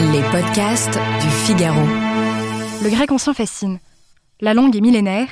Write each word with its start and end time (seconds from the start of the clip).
Les 0.00 0.22
podcasts 0.22 0.98
du 1.20 1.28
Figaro. 1.28 1.82
Le 2.82 2.88
grec 2.88 3.12
ancien 3.12 3.34
fascine. 3.34 3.80
La 4.40 4.54
langue 4.54 4.74
est 4.74 4.80
millénaire. 4.80 5.28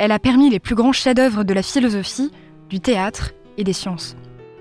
Elle 0.00 0.10
a 0.10 0.18
permis 0.18 0.50
les 0.50 0.58
plus 0.58 0.74
grands 0.74 0.90
chefs-d'œuvre 0.90 1.44
de 1.44 1.54
la 1.54 1.62
philosophie, 1.62 2.32
du 2.68 2.80
théâtre 2.80 3.30
et 3.56 3.62
des 3.62 3.72
sciences. 3.72 4.16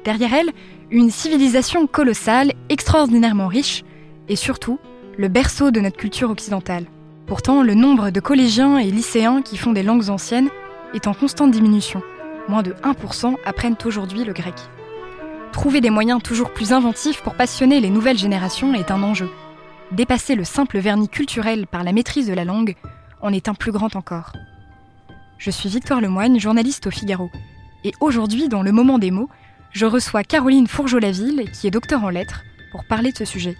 Derrière 0.05 0.35
elle, 0.35 0.51
une 0.91 1.09
civilisation 1.09 1.87
colossale, 1.87 2.53
extraordinairement 2.69 3.47
riche, 3.47 3.83
et 4.27 4.35
surtout, 4.35 4.77
le 5.17 5.29
berceau 5.29 5.71
de 5.71 5.79
notre 5.79 5.97
culture 5.97 6.29
occidentale. 6.29 6.85
Pourtant, 7.25 7.63
le 7.63 7.73
nombre 7.73 8.11
de 8.11 8.19
collégiens 8.19 8.77
et 8.77 8.91
lycéens 8.91 9.41
qui 9.41 9.57
font 9.57 9.73
des 9.73 9.83
langues 9.83 10.11
anciennes 10.11 10.49
est 10.93 11.07
en 11.07 11.15
constante 11.15 11.49
diminution. 11.49 12.03
Moins 12.49 12.61
de 12.61 12.73
1% 12.83 13.33
apprennent 13.45 13.77
aujourd'hui 13.83 14.25
le 14.25 14.33
grec. 14.33 14.53
Trouver 15.59 15.81
des 15.81 15.89
moyens 15.89 16.23
toujours 16.23 16.53
plus 16.53 16.71
inventifs 16.71 17.21
pour 17.21 17.35
passionner 17.35 17.81
les 17.81 17.89
nouvelles 17.89 18.17
générations 18.17 18.73
est 18.73 18.91
un 18.91 19.03
enjeu. 19.03 19.29
Dépasser 19.91 20.35
le 20.35 20.45
simple 20.45 20.79
vernis 20.79 21.09
culturel 21.09 21.67
par 21.67 21.83
la 21.83 21.91
maîtrise 21.91 22.27
de 22.27 22.33
la 22.33 22.45
langue 22.45 22.77
en 23.21 23.33
est 23.33 23.49
un 23.49 23.53
plus 23.53 23.73
grand 23.73 23.97
encore. 23.97 24.31
Je 25.37 25.51
suis 25.51 25.67
Victoire 25.67 25.99
Lemoigne, 25.99 26.39
journaliste 26.39 26.87
au 26.87 26.91
Figaro. 26.91 27.29
Et 27.83 27.91
aujourd'hui, 27.99 28.47
dans 28.47 28.61
le 28.61 28.71
moment 28.71 28.99
des 28.99 29.11
mots, 29.11 29.27
je 29.71 29.85
reçois 29.85 30.23
Caroline 30.23 30.65
Fourgeau-Laville, 30.65 31.51
qui 31.51 31.67
est 31.67 31.71
docteur 31.71 32.05
en 32.05 32.09
lettres, 32.09 32.45
pour 32.71 32.85
parler 32.85 33.11
de 33.11 33.17
ce 33.17 33.25
sujet. 33.25 33.57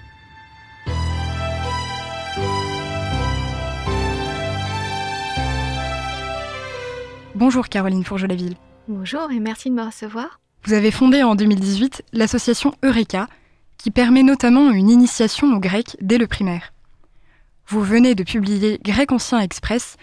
Bonjour 7.36 7.68
Caroline 7.68 8.06
Fourgeau-Laville. 8.06 8.56
Bonjour 8.88 9.30
et 9.32 9.42
merci 9.42 9.70
de 9.70 9.76
me 9.76 9.84
recevoir. 9.84 10.40
Vous 10.66 10.74
avez 10.74 10.92
fondé 10.92 11.24
en 11.24 11.36
2018 11.36 12.04
l'association 12.14 12.74
Eureka, 12.84 13.28
qui 13.78 13.92
permet 13.92 14.24
notamment 14.24 14.72
une 14.72 14.90
initiation 14.90 15.54
au 15.56 15.60
grec 15.60 15.96
dès 16.02 16.18
le 16.18 16.28
primaire. 16.28 16.74
Vous 17.68 17.82
venez 17.82 18.14
de 18.14 18.24
publier 18.24 18.80
Grec 18.84 19.12
Ancien 19.12 19.40
Express, 19.40 19.96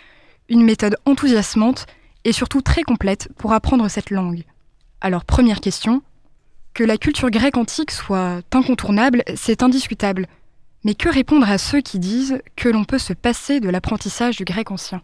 une 0.49 0.65
méthode 0.65 0.97
enthousiasmante 1.05 1.87
et 2.25 2.33
surtout 2.33 2.63
très 2.63 2.83
complète 2.83 3.29
pour 3.37 3.53
apprendre 3.53 3.89
cette 3.89 4.11
langue. 4.11 4.45
Alors 5.01 5.25
première 5.25 5.61
question, 5.61 6.03
que 6.75 6.85
la 6.85 6.97
culture 6.97 7.31
grecque 7.31 7.57
antique 7.57 7.91
soit 7.91 8.41
incontournable, 8.53 9.23
c'est 9.35 9.63
indiscutable. 9.63 10.27
Mais 10.85 10.95
que 10.95 11.09
répondre 11.09 11.51
à 11.51 11.59
ceux 11.59 11.81
qui 11.81 11.99
disent 11.99 12.41
que 12.55 12.69
l'on 12.69 12.85
peut 12.85 12.99
se 12.99 13.13
passer 13.13 13.61
de 13.61 13.69
l'apprentissage 13.69 14.37
du 14.37 14.45
grec 14.45 14.71
ancien? 14.71 15.03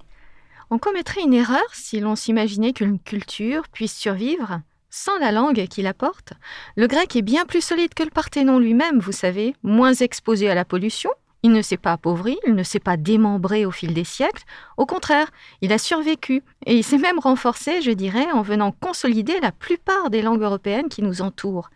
On 0.70 0.78
commettrait 0.78 1.22
une 1.22 1.34
erreur 1.34 1.62
si 1.72 2.00
l'on 2.00 2.16
s'imaginait 2.16 2.72
qu'une 2.72 2.98
culture 2.98 3.68
puisse 3.68 3.96
survivre? 3.96 4.60
Sans 4.92 5.18
la 5.18 5.32
langue 5.32 5.66
qu'il 5.68 5.86
apporte, 5.86 6.34
le 6.76 6.86
grec 6.86 7.16
est 7.16 7.22
bien 7.22 7.46
plus 7.46 7.62
solide 7.62 7.94
que 7.94 8.02
le 8.02 8.10
parthénon 8.10 8.58
lui-même, 8.58 9.00
vous 9.00 9.10
savez, 9.10 9.56
moins 9.62 9.94
exposé 9.94 10.50
à 10.50 10.54
la 10.54 10.66
pollution. 10.66 11.10
Il 11.42 11.52
ne 11.52 11.62
s'est 11.62 11.78
pas 11.78 11.92
appauvri, 11.92 12.38
il 12.46 12.54
ne 12.54 12.62
s'est 12.62 12.78
pas 12.78 12.98
démembré 12.98 13.64
au 13.64 13.70
fil 13.70 13.94
des 13.94 14.04
siècles. 14.04 14.44
Au 14.76 14.84
contraire, 14.84 15.28
il 15.62 15.72
a 15.72 15.78
survécu 15.78 16.42
et 16.66 16.76
il 16.76 16.84
s'est 16.84 16.98
même 16.98 17.18
renforcé, 17.18 17.80
je 17.80 17.90
dirais, 17.90 18.30
en 18.32 18.42
venant 18.42 18.70
consolider 18.70 19.40
la 19.40 19.50
plupart 19.50 20.10
des 20.10 20.20
langues 20.20 20.42
européennes 20.42 20.90
qui 20.90 21.02
nous 21.02 21.22
entourent. 21.22 21.70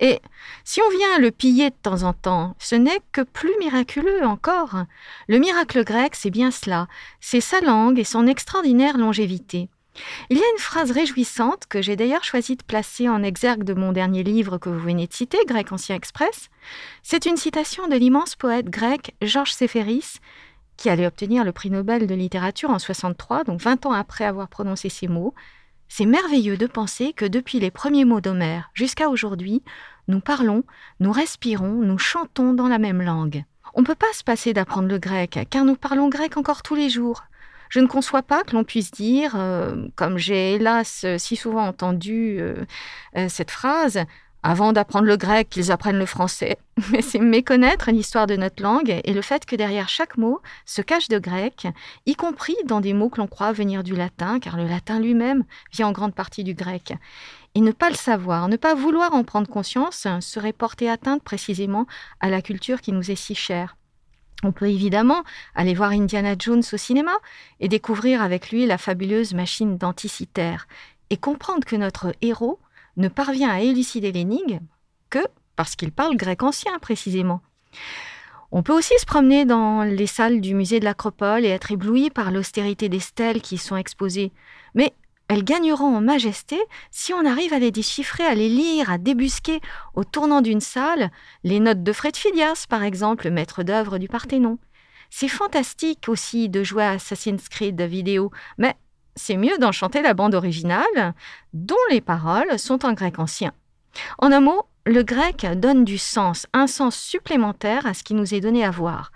Et 0.00 0.20
si 0.64 0.80
on 0.80 0.88
vient 0.88 1.18
le 1.18 1.30
piller 1.30 1.68
de 1.68 1.76
temps 1.82 2.02
en 2.02 2.14
temps, 2.14 2.56
ce 2.58 2.74
n'est 2.74 3.02
que 3.12 3.20
plus 3.20 3.52
miraculeux 3.60 4.24
encore. 4.24 4.84
Le 5.28 5.38
miracle 5.38 5.84
grec, 5.84 6.14
c'est 6.16 6.30
bien 6.30 6.50
cela, 6.50 6.88
c'est 7.20 7.42
sa 7.42 7.60
langue 7.60 7.98
et 7.98 8.04
son 8.04 8.26
extraordinaire 8.26 8.96
longévité. 8.96 9.68
Il 10.30 10.38
y 10.38 10.42
a 10.42 10.50
une 10.52 10.58
phrase 10.58 10.90
réjouissante 10.90 11.66
que 11.68 11.82
j'ai 11.82 11.96
d'ailleurs 11.96 12.24
choisi 12.24 12.56
de 12.56 12.62
placer 12.62 13.08
en 13.08 13.22
exergue 13.22 13.64
de 13.64 13.74
mon 13.74 13.92
dernier 13.92 14.22
livre 14.22 14.58
que 14.58 14.68
vous 14.68 14.80
venez 14.80 15.06
de 15.06 15.12
citer, 15.12 15.38
Grec 15.46 15.70
Ancien 15.72 15.96
Express. 15.96 16.50
C'est 17.02 17.26
une 17.26 17.36
citation 17.36 17.88
de 17.88 17.96
l'immense 17.96 18.34
poète 18.34 18.66
grec 18.66 19.14
Georges 19.22 19.52
Séphéris, 19.52 20.18
qui 20.76 20.90
allait 20.90 21.06
obtenir 21.06 21.44
le 21.44 21.52
prix 21.52 21.70
Nobel 21.70 22.06
de 22.06 22.14
littérature 22.14 22.70
en 22.70 22.78
63, 22.78 23.44
donc 23.44 23.60
20 23.60 23.86
ans 23.86 23.92
après 23.92 24.24
avoir 24.24 24.48
prononcé 24.48 24.88
ces 24.88 25.08
mots. 25.08 25.34
C'est 25.88 26.06
merveilleux 26.06 26.56
de 26.56 26.66
penser 26.66 27.12
que 27.12 27.24
depuis 27.24 27.60
les 27.60 27.70
premiers 27.70 28.04
mots 28.04 28.20
d'Homère 28.20 28.70
jusqu'à 28.74 29.08
aujourd'hui, 29.08 29.62
nous 30.08 30.20
parlons, 30.20 30.64
nous 31.00 31.12
respirons, 31.12 31.82
nous 31.82 31.98
chantons 31.98 32.52
dans 32.52 32.68
la 32.68 32.78
même 32.78 33.02
langue. 33.02 33.44
On 33.74 33.80
ne 33.80 33.86
peut 33.86 33.94
pas 33.94 34.12
se 34.12 34.24
passer 34.24 34.52
d'apprendre 34.52 34.88
le 34.88 34.98
grec, 34.98 35.38
car 35.50 35.64
nous 35.64 35.76
parlons 35.76 36.08
grec 36.08 36.36
encore 36.36 36.62
tous 36.62 36.74
les 36.74 36.88
jours. 36.88 37.24
Je 37.68 37.80
ne 37.80 37.86
conçois 37.86 38.22
pas 38.22 38.42
que 38.44 38.54
l'on 38.54 38.64
puisse 38.64 38.90
dire, 38.90 39.34
euh, 39.36 39.88
comme 39.96 40.18
j'ai 40.18 40.54
hélas 40.54 41.06
si 41.18 41.36
souvent 41.36 41.66
entendu 41.66 42.38
euh, 42.40 42.64
euh, 43.16 43.28
cette 43.28 43.50
phrase, 43.50 44.04
avant 44.42 44.74
d'apprendre 44.74 45.06
le 45.06 45.16
grec, 45.16 45.48
qu'ils 45.48 45.72
apprennent 45.72 45.98
le 45.98 46.06
français. 46.06 46.58
Mais 46.92 47.00
c'est 47.00 47.18
méconnaître 47.18 47.90
l'histoire 47.90 48.26
de 48.26 48.36
notre 48.36 48.62
langue 48.62 49.00
et 49.02 49.12
le 49.14 49.22
fait 49.22 49.46
que 49.46 49.56
derrière 49.56 49.88
chaque 49.88 50.18
mot 50.18 50.40
se 50.66 50.82
cache 50.82 51.08
de 51.08 51.18
grec, 51.18 51.66
y 52.04 52.14
compris 52.14 52.56
dans 52.66 52.80
des 52.80 52.92
mots 52.92 53.08
que 53.08 53.20
l'on 53.20 53.26
croit 53.26 53.52
venir 53.52 53.82
du 53.82 53.96
latin, 53.96 54.38
car 54.40 54.56
le 54.56 54.66
latin 54.66 55.00
lui-même 55.00 55.44
vient 55.72 55.88
en 55.88 55.92
grande 55.92 56.14
partie 56.14 56.44
du 56.44 56.54
grec. 56.54 56.94
Et 57.54 57.60
ne 57.60 57.72
pas 57.72 57.88
le 57.88 57.94
savoir, 57.94 58.48
ne 58.48 58.56
pas 58.56 58.74
vouloir 58.74 59.14
en 59.14 59.24
prendre 59.24 59.48
conscience, 59.48 60.06
serait 60.20 60.52
porter 60.52 60.90
atteinte 60.90 61.22
précisément 61.22 61.86
à 62.20 62.28
la 62.28 62.42
culture 62.42 62.80
qui 62.80 62.92
nous 62.92 63.10
est 63.10 63.16
si 63.16 63.34
chère. 63.34 63.76
On 64.42 64.52
peut 64.52 64.68
évidemment 64.68 65.22
aller 65.54 65.74
voir 65.74 65.90
Indiana 65.90 66.34
Jones 66.38 66.62
au 66.72 66.76
cinéma 66.76 67.12
et 67.60 67.68
découvrir 67.68 68.22
avec 68.22 68.50
lui 68.50 68.66
la 68.66 68.78
fabuleuse 68.78 69.32
machine 69.34 69.78
denticitaire 69.78 70.66
et 71.10 71.16
comprendre 71.16 71.64
que 71.64 71.76
notre 71.76 72.14
héros 72.20 72.58
ne 72.96 73.08
parvient 73.08 73.50
à 73.50 73.60
élucider 73.60 74.12
l'énigme 74.12 74.60
que 75.10 75.24
parce 75.56 75.76
qu'il 75.76 75.92
parle 75.92 76.16
grec 76.16 76.42
ancien 76.42 76.78
précisément. 76.80 77.40
On 78.50 78.62
peut 78.62 78.72
aussi 78.72 78.94
se 78.98 79.06
promener 79.06 79.44
dans 79.44 79.82
les 79.82 80.06
salles 80.06 80.40
du 80.40 80.54
musée 80.54 80.78
de 80.78 80.84
l'Acropole 80.84 81.44
et 81.44 81.48
être 81.48 81.72
ébloui 81.72 82.10
par 82.10 82.30
l'austérité 82.30 82.88
des 82.88 83.00
stèles 83.00 83.40
qui 83.40 83.56
y 83.56 83.58
sont 83.58 83.76
exposées. 83.76 84.32
Mais 84.74 84.92
elles 85.28 85.44
gagneront 85.44 85.96
en 85.96 86.00
majesté 86.00 86.60
si 86.90 87.12
on 87.12 87.24
arrive 87.24 87.52
à 87.52 87.58
les 87.58 87.70
déchiffrer, 87.70 88.24
à 88.24 88.34
les 88.34 88.48
lire, 88.48 88.90
à 88.90 88.98
débusquer 88.98 89.60
au 89.94 90.04
tournant 90.04 90.40
d'une 90.40 90.60
salle 90.60 91.10
les 91.44 91.60
notes 91.60 91.82
de 91.82 91.92
Fred 91.92 92.16
Phidias, 92.16 92.66
par 92.68 92.82
exemple, 92.82 93.30
maître 93.30 93.62
d'œuvre 93.62 93.98
du 93.98 94.08
Parthénon. 94.08 94.58
C'est 95.10 95.28
fantastique 95.28 96.08
aussi 96.08 96.48
de 96.48 96.62
jouer 96.62 96.84
à 96.84 96.90
Assassin's 96.92 97.48
Creed 97.48 97.80
vidéo, 97.80 98.30
mais 98.58 98.74
c'est 99.16 99.36
mieux 99.36 99.56
d'en 99.58 99.72
chanter 99.72 100.02
la 100.02 100.14
bande 100.14 100.34
originale, 100.34 101.14
dont 101.52 101.76
les 101.90 102.00
paroles 102.00 102.58
sont 102.58 102.84
en 102.84 102.92
grec 102.92 103.18
ancien. 103.18 103.52
En 104.18 104.32
un 104.32 104.40
mot, 104.40 104.62
le 104.86 105.02
grec 105.02 105.46
donne 105.56 105.84
du 105.84 105.98
sens, 105.98 106.46
un 106.52 106.66
sens 106.66 106.96
supplémentaire 106.96 107.86
à 107.86 107.94
ce 107.94 108.02
qui 108.02 108.14
nous 108.14 108.34
est 108.34 108.40
donné 108.40 108.64
à 108.64 108.70
voir. 108.70 109.12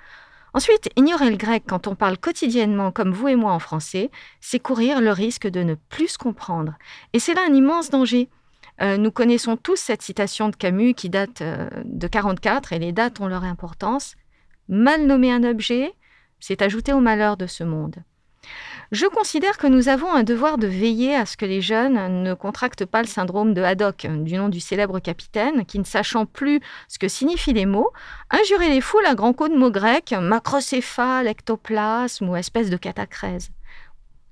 Ensuite, 0.55 0.91
ignorer 0.97 1.31
le 1.31 1.37
grec 1.37 1.65
quand 1.67 1.87
on 1.87 1.95
parle 1.95 2.19
quotidiennement 2.19 2.91
comme 2.91 3.13
vous 3.13 3.29
et 3.29 3.37
moi 3.37 3.53
en 3.53 3.59
français, 3.59 4.11
c'est 4.41 4.59
courir 4.59 5.01
le 5.01 5.11
risque 5.11 5.47
de 5.47 5.63
ne 5.63 5.75
plus 5.75 6.17
comprendre. 6.17 6.75
Et 7.13 7.19
c'est 7.19 7.35
là 7.35 7.43
un 7.49 7.55
immense 7.55 7.91
danger. 7.91 8.29
Euh, 8.81 8.97
nous 8.97 9.11
connaissons 9.11 9.57
tous 9.57 9.77
cette 9.77 10.03
citation 10.03 10.49
de 10.49 10.57
Camus 10.57 10.95
qui 10.95 11.11
date 11.11 11.43
euh, 11.43 11.69
de 11.85 12.07
44 12.07 12.73
et 12.73 12.79
les 12.79 12.93
dates 12.93 13.21
ont 13.21 13.27
leur 13.27 13.45
importance. 13.45 14.15
Mal 14.69 15.07
nommer 15.07 15.33
un 15.33 15.45
objet, 15.45 15.95
c'est 16.41 16.63
ajouter 16.63 16.93
au 16.93 17.01
malheur 17.01 17.37
de 17.37 17.47
ce 17.47 17.65
monde. 17.65 17.97
Je 18.91 19.05
considère 19.05 19.59
que 19.59 19.67
nous 19.67 19.91
avons 19.91 20.11
un 20.11 20.23
devoir 20.23 20.57
de 20.57 20.67
veiller 20.67 21.15
à 21.15 21.27
ce 21.27 21.37
que 21.37 21.45
les 21.45 21.61
jeunes 21.61 22.23
ne 22.23 22.33
contractent 22.33 22.87
pas 22.87 23.03
le 23.03 23.07
syndrome 23.07 23.53
de 23.53 23.61
Haddock, 23.61 24.07
du 24.07 24.37
nom 24.37 24.49
du 24.49 24.61
célèbre 24.61 24.99
capitaine, 24.99 25.67
qui, 25.67 25.79
ne 25.79 25.85
sachant 25.85 26.25
plus 26.25 26.61
ce 26.89 26.99
que 26.99 27.07
signifient 27.07 27.53
les 27.53 27.67
mots, 27.67 27.91
injurait 28.31 28.71
les 28.71 28.81
foules 28.81 29.05
à 29.05 29.15
grands 29.15 29.35
coups 29.35 29.51
de 29.51 29.59
mots 29.59 29.71
grecs, 29.71 30.15
macrocéphale, 30.19 31.29
ectoplasme 31.29 32.31
ou 32.31 32.37
espèce 32.37 32.71
de 32.71 32.79
catacrèse. 32.79 33.51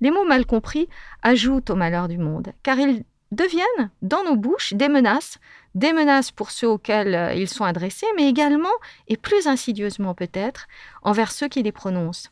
Les 0.00 0.11
mots 0.11 0.25
mal 0.25 0.47
compris 0.47 0.89
ajoutent 1.22 1.69
au 1.69 1.77
malheur 1.77 2.09
du 2.09 2.16
monde, 2.16 2.53
car 2.62 2.78
ils 2.78 3.05
deviennent, 3.33 3.91
dans 4.00 4.25
nos 4.25 4.37
bouches, 4.37 4.72
des 4.72 4.89
menaces, 4.89 5.39
des 5.75 5.93
menaces 5.93 6.31
pour 6.31 6.50
ceux 6.50 6.69
auxquels 6.69 7.15
euh, 7.15 7.34
ils 7.34 7.49
sont 7.49 7.65
adressés, 7.65 8.06
mais 8.16 8.27
également, 8.27 8.69
et 9.09 9.19
plus 9.19 9.48
insidieusement 9.48 10.15
peut-être, 10.15 10.66
envers 11.03 11.31
ceux 11.31 11.48
qui 11.48 11.63
les 11.63 11.72
prononcent. 11.72 12.31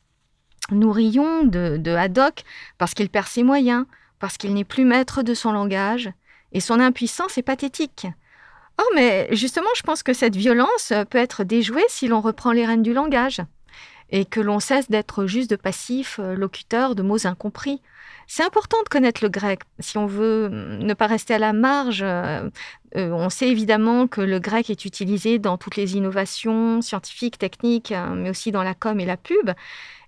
Nous 0.70 0.92
rions 0.92 1.44
de, 1.44 1.76
de 1.76 1.90
Haddock 1.90 2.44
parce 2.78 2.94
qu'il 2.94 3.10
perd 3.10 3.26
ses 3.26 3.42
moyens, 3.42 3.84
parce 4.18 4.38
qu'il 4.38 4.54
n'est 4.54 4.64
plus 4.64 4.84
maître 4.84 5.22
de 5.22 5.34
son 5.34 5.52
langage, 5.52 6.10
et 6.52 6.60
son 6.60 6.80
impuissance 6.80 7.36
est 7.36 7.42
pathétique. 7.42 8.06
Oh, 8.80 8.90
mais 8.94 9.28
justement, 9.30 9.68
je 9.76 9.82
pense 9.82 10.02
que 10.02 10.12
cette 10.12 10.36
violence 10.36 10.92
peut 11.10 11.18
être 11.18 11.44
déjouée 11.44 11.84
si 11.88 12.08
l'on 12.08 12.20
reprend 12.20 12.52
les 12.52 12.64
rênes 12.64 12.82
du 12.82 12.92
langage, 12.92 13.42
et 14.10 14.24
que 14.24 14.40
l'on 14.40 14.60
cesse 14.60 14.90
d'être 14.90 15.26
juste 15.26 15.50
de 15.50 15.56
passifs 15.56 16.18
euh, 16.18 16.34
locuteurs 16.34 16.94
de 16.94 17.02
mots 17.02 17.26
incompris. 17.26 17.80
C'est 18.26 18.42
important 18.42 18.78
de 18.82 18.88
connaître 18.88 19.22
le 19.22 19.28
grec 19.28 19.60
si 19.80 19.98
on 19.98 20.06
veut 20.06 20.48
ne 20.48 20.94
pas 20.94 21.06
rester 21.06 21.34
à 21.34 21.38
la 21.38 21.52
marge. 21.52 22.02
Euh, 22.02 22.48
euh, 22.96 23.10
on 23.10 23.28
sait 23.28 23.48
évidemment 23.48 24.06
que 24.06 24.20
le 24.20 24.38
grec 24.38 24.70
est 24.70 24.84
utilisé 24.84 25.38
dans 25.38 25.58
toutes 25.58 25.76
les 25.76 25.96
innovations 25.96 26.80
scientifiques, 26.80 27.38
techniques, 27.38 27.92
mais 28.14 28.30
aussi 28.30 28.50
dans 28.50 28.62
la 28.62 28.74
com 28.74 28.98
et 28.98 29.04
la 29.04 29.16
pub. 29.16 29.50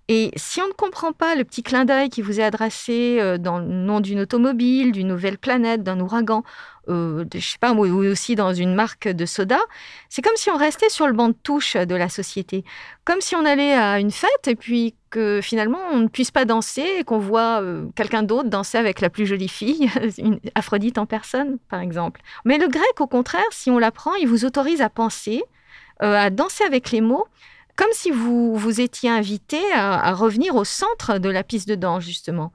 Et 0.08 0.30
si 0.36 0.60
on 0.60 0.68
ne 0.68 0.72
comprend 0.72 1.12
pas 1.12 1.34
le 1.34 1.42
petit 1.42 1.64
clin 1.64 1.84
d'œil 1.84 2.10
qui 2.10 2.22
vous 2.22 2.38
est 2.38 2.44
adressé 2.44 3.18
euh, 3.20 3.38
dans 3.38 3.58
le 3.58 3.66
nom 3.66 3.98
d'une 3.98 4.20
automobile, 4.20 4.92
d'une 4.92 5.08
nouvelle 5.08 5.36
planète, 5.36 5.82
d'un 5.82 5.98
ouragan, 5.98 6.44
euh, 6.88 7.24
je 7.34 7.40
sais 7.40 7.58
pas, 7.58 7.72
ou 7.72 8.04
aussi 8.04 8.36
dans 8.36 8.54
une 8.54 8.72
marque 8.76 9.08
de 9.08 9.26
soda, 9.26 9.58
c'est 10.08 10.22
comme 10.22 10.36
si 10.36 10.48
on 10.48 10.56
restait 10.56 10.90
sur 10.90 11.08
le 11.08 11.12
banc 11.12 11.30
de 11.30 11.36
touche 11.42 11.74
de 11.76 11.94
la 11.96 12.08
société. 12.08 12.64
Comme 13.04 13.20
si 13.20 13.34
on 13.34 13.44
allait 13.44 13.74
à 13.74 13.98
une 13.98 14.12
fête 14.12 14.46
et 14.46 14.54
puis 14.54 14.94
que 15.10 15.40
finalement 15.42 15.80
on 15.90 15.98
ne 15.98 16.08
puisse 16.08 16.30
pas 16.30 16.44
danser 16.44 16.86
et 17.00 17.02
qu'on 17.02 17.18
voit 17.18 17.60
euh, 17.60 17.86
quelqu'un 17.96 18.22
d'autre 18.22 18.48
danser 18.48 18.78
avec 18.78 19.00
la 19.00 19.10
plus 19.10 19.26
jolie 19.26 19.48
fille, 19.48 19.90
une 20.18 20.38
Aphrodite 20.54 20.98
en 20.98 21.06
personne, 21.06 21.58
par 21.68 21.80
exemple. 21.80 22.20
Mais 22.44 22.58
le 22.58 22.68
grec, 22.68 23.00
au 23.00 23.08
contraire, 23.08 23.42
si 23.50 23.72
on 23.72 23.78
l'apprend, 23.78 24.14
il 24.14 24.28
vous 24.28 24.44
autorise 24.44 24.82
à 24.82 24.88
penser, 24.88 25.42
à 25.98 26.28
danser 26.28 26.62
avec 26.62 26.90
les 26.90 27.00
mots 27.00 27.26
comme 27.76 27.92
si 27.92 28.10
vous 28.10 28.56
vous 28.56 28.80
étiez 28.80 29.10
invité 29.10 29.60
à, 29.72 30.12
revenir 30.14 30.56
au 30.56 30.64
centre 30.64 31.18
de 31.18 31.28
la 31.28 31.44
piste 31.44 31.68
de 31.68 31.74
danse, 31.74 32.02
justement. 32.02 32.52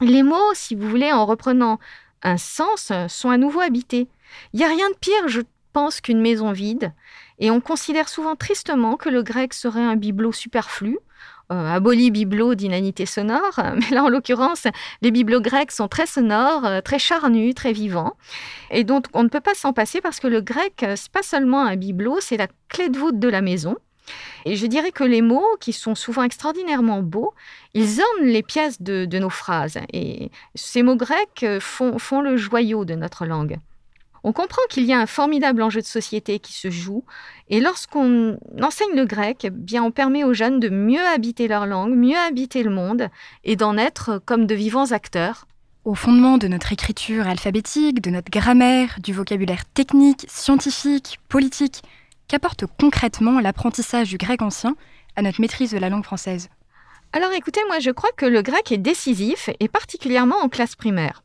Les 0.00 0.22
mots, 0.22 0.54
si 0.54 0.74
vous 0.74 0.88
voulez, 0.88 1.10
en 1.10 1.26
reprenant 1.26 1.78
un 2.22 2.36
sens, 2.36 2.92
sont 3.08 3.30
à 3.30 3.38
nouveau 3.38 3.60
habités. 3.60 4.08
Il 4.52 4.58
n'y 4.58 4.64
a 4.64 4.68
rien 4.68 4.90
de 4.90 4.96
pire, 4.96 5.26
je 5.26 5.40
pense, 5.72 6.00
qu'une 6.00 6.20
maison 6.20 6.52
vide, 6.52 6.92
et 7.38 7.50
on 7.50 7.60
considère 7.60 8.08
souvent 8.08 8.36
tristement 8.36 8.96
que 8.96 9.08
le 9.08 9.22
grec 9.22 9.54
serait 9.54 9.82
un 9.82 9.96
bibelot 9.96 10.32
superflu, 10.32 10.98
euh, 11.50 11.74
aboli 11.74 12.10
bibelot 12.10 12.54
d'inanité 12.54 13.06
sonore, 13.06 13.58
mais 13.74 13.94
là 13.94 14.04
en 14.04 14.08
l'occurrence, 14.08 14.66
les 15.02 15.10
bibelots 15.10 15.40
grecs 15.40 15.72
sont 15.72 15.88
très 15.88 16.06
sonores, 16.06 16.66
euh, 16.66 16.80
très 16.80 16.98
charnus, 16.98 17.54
très 17.54 17.72
vivants, 17.72 18.16
et 18.70 18.84
donc 18.84 19.06
on 19.14 19.22
ne 19.22 19.28
peut 19.28 19.40
pas 19.40 19.54
s'en 19.54 19.72
passer 19.72 20.00
parce 20.00 20.20
que 20.20 20.26
le 20.26 20.40
grec, 20.40 20.84
c'est 20.96 21.12
pas 21.12 21.22
seulement 21.22 21.64
un 21.64 21.76
bibelot, 21.76 22.20
c'est 22.20 22.36
la 22.36 22.48
clé 22.68 22.88
de 22.88 22.98
voûte 22.98 23.18
de 23.18 23.28
la 23.28 23.40
maison. 23.40 23.76
Et 24.44 24.56
je 24.56 24.66
dirais 24.66 24.92
que 24.92 25.04
les 25.04 25.22
mots, 25.22 25.56
qui 25.60 25.72
sont 25.72 25.94
souvent 25.94 26.22
extraordinairement 26.22 27.02
beaux, 27.02 27.34
ils 27.74 28.00
ornent 28.00 28.28
les 28.28 28.42
pièces 28.42 28.80
de, 28.80 29.18
nos 29.18 29.30
phrases. 29.30 29.78
Et 29.92 30.30
ces 30.54 30.82
mots 30.82 30.96
grecs 30.96 31.44
font, 31.60 31.98
font 31.98 32.20
le 32.20 32.36
joyau 32.36 32.84
de 32.84 32.94
notre 32.94 33.26
langue. 33.26 33.58
On 34.24 34.32
comprend 34.32 34.62
qu'il 34.68 34.84
y 34.84 34.92
a 34.92 34.98
un 34.98 35.06
formidable 35.06 35.62
enjeu 35.62 35.80
de 35.80 35.86
société 35.86 36.38
qui 36.38 36.52
se 36.52 36.70
joue, 36.70 37.04
et 37.48 37.60
lorsqu'on 37.60 38.38
enseigne 38.60 38.94
le 38.94 39.04
grec, 39.04 39.44
eh 39.44 39.50
bien 39.50 39.82
on 39.82 39.90
permet 39.90 40.24
aux 40.24 40.34
jeunes 40.34 40.60
de 40.60 40.68
mieux 40.68 41.04
habiter 41.06 41.48
leur 41.48 41.66
langue, 41.66 41.94
mieux 41.94 42.16
habiter 42.16 42.62
le 42.62 42.70
monde, 42.70 43.08
et 43.44 43.56
d'en 43.56 43.76
être 43.76 44.20
comme 44.24 44.46
de 44.46 44.54
vivants 44.54 44.92
acteurs. 44.92 45.46
Au 45.84 45.94
fondement 45.94 46.36
de 46.36 46.48
notre 46.48 46.72
écriture 46.72 47.26
alphabétique, 47.26 48.02
de 48.02 48.10
notre 48.10 48.30
grammaire, 48.30 48.98
du 49.02 49.12
vocabulaire 49.12 49.64
technique, 49.64 50.26
scientifique, 50.28 51.18
politique, 51.28 51.82
Qu'apporte 52.28 52.66
concrètement 52.78 53.40
l'apprentissage 53.40 54.10
du 54.10 54.18
grec 54.18 54.42
ancien 54.42 54.76
à 55.16 55.22
notre 55.22 55.40
maîtrise 55.40 55.70
de 55.70 55.78
la 55.78 55.88
langue 55.88 56.04
française 56.04 56.50
Alors 57.14 57.32
écoutez, 57.32 57.60
moi 57.68 57.78
je 57.78 57.90
crois 57.90 58.10
que 58.18 58.26
le 58.26 58.42
grec 58.42 58.70
est 58.70 58.76
décisif, 58.76 59.48
et 59.60 59.68
particulièrement 59.68 60.36
en 60.36 60.50
classe 60.50 60.76
primaire. 60.76 61.22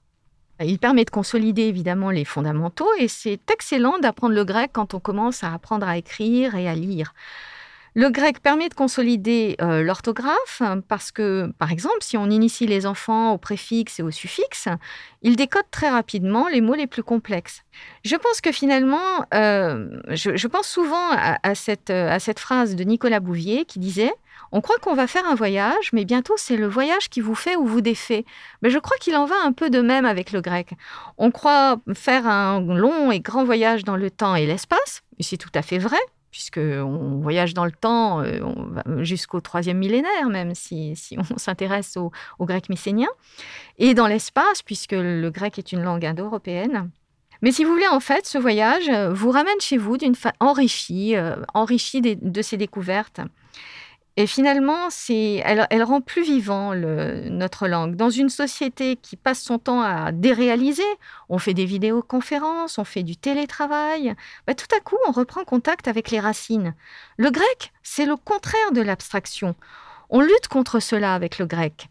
Il 0.63 0.79
permet 0.79 1.03
de 1.03 1.09
consolider 1.09 1.63
évidemment 1.63 2.09
les 2.09 2.23
fondamentaux 2.23 2.87
et 2.99 3.09
c'est 3.09 3.51
excellent 3.51 3.99
d'apprendre 3.99 4.33
le 4.33 4.45
grec 4.45 4.71
quand 4.71 4.93
on 4.93 5.01
commence 5.01 5.43
à 5.43 5.53
apprendre 5.53 5.85
à 5.85 5.97
écrire 5.97 6.55
et 6.55 6.69
à 6.69 6.75
lire. 6.75 7.13
Le 7.95 8.09
grec 8.09 8.41
permet 8.41 8.69
de 8.69 8.73
consolider 8.73 9.55
euh, 9.61 9.83
l'orthographe 9.83 10.63
parce 10.87 11.11
que, 11.11 11.51
par 11.59 11.71
exemple, 11.71 11.97
si 12.01 12.17
on 12.17 12.29
initie 12.29 12.65
les 12.65 12.85
enfants 12.85 13.33
aux 13.33 13.37
préfixes 13.37 13.99
et 13.99 14.03
aux 14.03 14.11
suffixes, 14.11 14.67
ils 15.21 15.35
décodent 15.35 15.69
très 15.69 15.89
rapidement 15.89 16.47
les 16.47 16.61
mots 16.61 16.73
les 16.73 16.87
plus 16.87 17.03
complexes. 17.03 17.63
Je 18.03 18.15
pense 18.15 18.41
que 18.41 18.51
finalement, 18.51 19.25
euh, 19.33 19.89
je, 20.09 20.47
pense 20.47 20.67
souvent 20.67 21.11
à, 21.11 21.55
cette, 21.55 21.91
à 21.91 22.19
cette 22.19 22.39
phrase 22.39 22.75
de 22.75 22.83
Nicolas 22.83 23.19
Bouvier 23.19 23.65
qui 23.65 23.77
disait 23.77 24.11
on 24.51 24.61
croit 24.61 24.77
qu'on 24.77 24.93
va 24.93 25.07
faire 25.07 25.25
un 25.25 25.33
voyage, 25.33 25.91
mais 25.93 26.05
bientôt 26.05 26.35
c'est 26.37 26.57
le 26.57 26.67
voyage 26.67 27.09
qui 27.09 27.21
vous 27.21 27.33
fait 27.33 27.55
ou 27.55 27.65
vous 27.65 27.81
défait. 27.81 28.23
Mais 28.61 28.69
je 28.69 28.77
crois 28.77 28.97
qu'il 28.97 29.15
en 29.15 29.25
va 29.25 29.35
un 29.43 29.51
peu 29.51 29.71
de 29.71 29.81
même 29.81 30.05
avec 30.05 30.31
le 30.31 30.41
grec. 30.41 30.73
On 31.17 31.31
croit 31.31 31.77
faire 31.95 32.27
un 32.27 32.61
long 32.61 33.11
et 33.11 33.19
grand 33.19 33.43
voyage 33.43 33.83
dans 33.83 33.95
le 33.95 34.11
temps 34.11 34.35
et 34.35 34.45
l'espace, 34.45 35.01
et 35.17 35.23
c'est 35.23 35.37
tout 35.37 35.49
à 35.55 35.63
fait 35.63 35.79
vrai, 35.79 35.97
puisqu'on 36.33 37.19
voyage 37.21 37.53
dans 37.53 37.63
le 37.63 37.71
temps 37.71 38.21
euh, 38.21 38.39
jusqu'au 39.03 39.39
troisième 39.39 39.77
millénaire, 39.77 40.29
même 40.29 40.55
si, 40.55 40.95
on 41.17 41.37
s'intéresse 41.37 41.95
au, 41.95 42.11
grec 42.41 42.69
mycénien, 42.69 43.07
et 43.77 43.93
dans 43.93 44.07
l'espace, 44.07 44.63
puisque 44.63 44.93
le 44.93 45.29
grec 45.29 45.59
est 45.59 45.71
une 45.71 45.83
langue 45.83 46.03
indo-européenne. 46.03 46.89
Mais 47.43 47.51
si 47.51 47.63
vous 47.63 47.71
voulez, 47.71 47.87
en 47.87 47.99
fait, 47.99 48.25
ce 48.25 48.39
voyage 48.39 48.89
vous 49.11 49.29
ramène 49.29 49.59
chez 49.59 49.77
vous 49.77 49.97
d'une 49.97 50.15
enrichi, 50.39 51.15
euh, 51.15 51.35
de 52.21 52.41
ses 52.41 52.57
découvertes. 52.57 53.21
Et 54.15 54.27
finalement, 54.27 54.89
c'est, 54.91 55.41
elle, 55.43 55.83
rend 55.83 55.99
plus 55.99 56.23
vivant 56.23 56.75
notre 56.75 57.67
langue. 57.67 57.95
Dans 57.95 58.11
une 58.11 58.29
société 58.29 58.95
qui 58.95 59.15
passe 59.15 59.41
son 59.41 59.57
temps 59.57 59.81
à 59.81 60.11
déréaliser, 60.11 60.83
on 61.29 61.39
fait 61.39 61.55
des 61.55 61.65
vidéoconférences, 61.65 62.77
on 62.77 62.83
fait 62.83 63.01
du 63.01 63.17
télétravail, 63.17 64.13
bah, 64.45 64.53
tout 64.53 64.67
à 64.75 64.79
coup, 64.81 64.97
on 65.07 65.11
reprend 65.11 65.43
contact 65.45 65.87
avec 65.87 66.11
les 66.11 66.19
racines. 66.19 66.75
Le 67.17 67.31
grec, 67.31 67.73
c'est 67.81 68.05
le 68.05 68.15
contraire 68.15 68.71
de 68.71 68.81
l'abstraction. 68.81 69.55
On 70.11 70.21
lutte 70.21 70.47
contre 70.47 70.79
cela 70.79 71.15
avec 71.15 71.39
le 71.39 71.47
grec. 71.47 71.89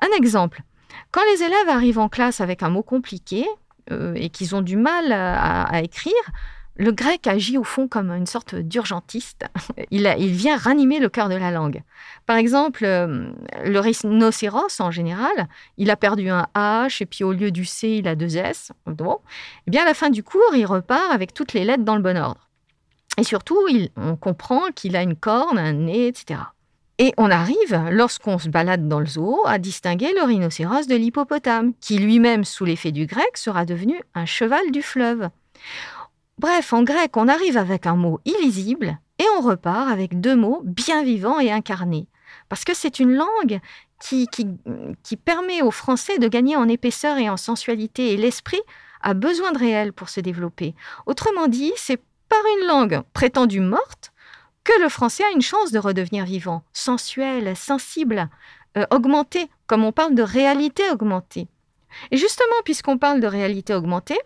Un 0.00 0.16
exemple. 0.16 0.62
Quand 1.10 1.22
les 1.32 1.42
élèves 1.42 1.68
arrivent 1.68 1.98
en 1.98 2.08
classe 2.08 2.40
avec 2.40 2.62
un 2.62 2.70
mot 2.70 2.84
compliqué 2.84 3.44
euh, 3.90 4.14
et 4.14 4.28
qu'ils 4.30 4.54
ont 4.54 4.62
du 4.62 4.76
mal 4.76 5.10
à 5.10 5.82
écrire, 5.82 6.12
le 6.78 6.92
grec 6.92 7.26
agit 7.26 7.58
au 7.58 7.64
fond 7.64 7.88
comme 7.88 8.10
une 8.10 8.26
sorte 8.26 8.54
d'urgentiste. 8.54 9.46
Il, 9.90 10.06
vient 10.32 10.56
ranimer 10.56 10.98
le 10.98 11.08
cœur 11.08 11.28
de 11.28 11.34
la 11.34 11.50
langue. 11.50 11.82
Par 12.26 12.36
exemple, 12.36 12.84
euh, 12.84 13.30
le 13.64 13.78
rhinocéros, 13.78 14.80
en 14.80 14.90
général, 14.90 15.48
il 15.78 15.90
a 15.90 15.96
perdu 15.96 16.28
un 16.28 16.46
H 16.54 17.02
et 17.02 17.06
puis 17.06 17.24
au 17.24 17.32
lieu 17.32 17.50
du 17.50 17.64
C, 17.64 17.88
il 17.88 18.08
a 18.08 18.14
deux 18.14 18.36
S. 18.36 18.72
Bon. 18.86 19.18
Eh 19.66 19.70
bien, 19.70 19.82
à 19.82 19.86
la 19.86 19.94
fin 19.94 20.10
du 20.10 20.22
cours, 20.22 20.54
il 20.54 20.66
repart 20.66 21.12
avec 21.12 21.32
toutes 21.32 21.52
les 21.52 21.64
lettres 21.64 21.84
dans 21.84 21.96
le 21.96 22.02
bon 22.02 22.16
ordre. 22.16 22.48
Et 23.18 23.24
surtout, 23.24 23.58
on 23.96 24.16
comprend 24.16 24.70
qu'il 24.74 24.96
a 24.96 25.02
une 25.02 25.16
corne, 25.16 25.58
un 25.58 25.72
nez, 25.72 26.08
etc. 26.08 26.40
Et 26.98 27.12
on 27.16 27.30
arrive, 27.30 27.88
lorsqu'on 27.90 28.38
se 28.38 28.48
balade 28.48 28.88
dans 28.88 29.00
le 29.00 29.06
zoo, 29.06 29.40
à 29.46 29.58
distinguer 29.58 30.12
le 30.14 30.24
rhinocéros 30.24 30.86
de 30.86 30.96
l'hippopotame, 30.96 31.72
qui 31.80 31.98
lui-même, 31.98 32.44
sous 32.44 32.64
l'effet 32.64 32.92
du 32.92 33.06
grec, 33.06 33.36
sera 33.36 33.64
devenu 33.64 34.00
un 34.14 34.26
cheval 34.26 34.70
du 34.70 34.82
fleuve. 34.82 35.28
Bref, 36.38 36.74
en 36.74 36.82
grec, 36.82 37.16
on 37.16 37.28
arrive 37.28 37.56
avec 37.56 37.86
un 37.86 37.96
mot 37.96 38.20
illisible 38.26 38.98
et 39.18 39.24
on 39.38 39.40
repart 39.40 39.90
avec 39.90 40.20
deux 40.20 40.36
mots 40.36 40.60
bien 40.64 41.02
vivants 41.02 41.40
et 41.40 41.50
incarnés. 41.50 42.08
Parce 42.50 42.64
que 42.64 42.74
c'est 42.74 43.00
une 43.00 43.14
langue 43.14 43.60
qui, 44.00 44.28
permet 45.24 45.62
aux 45.62 45.70
Français 45.70 46.18
de 46.18 46.28
gagner 46.28 46.56
en 46.56 46.68
épaisseur 46.68 47.16
et 47.16 47.30
en 47.30 47.38
sensualité, 47.38 48.12
et 48.12 48.16
l'esprit 48.18 48.60
a 49.00 49.14
besoin 49.14 49.52
de 49.52 49.58
réel 49.58 49.94
pour 49.94 50.10
se 50.10 50.20
développer. 50.20 50.74
Autrement 51.06 51.48
dit, 51.48 51.72
c'est 51.76 52.02
par 52.28 52.42
une 52.58 52.66
langue 52.66 53.02
prétendue 53.14 53.60
morte 53.60 54.12
que 54.64 54.78
le 54.82 54.88
français 54.88 55.24
a 55.24 55.30
une 55.30 55.42
chance 55.42 55.70
de 55.70 55.78
redevenir 55.78 56.24
vivant, 56.24 56.64
sensuel, 56.72 57.56
sensible, 57.56 58.28
euh, 58.76 58.84
augmenté, 58.90 59.48
comme 59.66 59.84
on 59.84 59.92
parle 59.92 60.14
de 60.14 60.22
réalité 60.22 60.82
augmentée. 60.90 61.48
Et 62.10 62.16
justement, 62.16 62.56
puisqu'on 62.64 62.98
parle 62.98 63.20
de 63.20 63.26
réalité 63.26 63.74
augmentée, 63.74 64.18